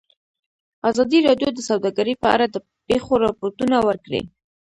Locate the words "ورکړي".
3.87-4.21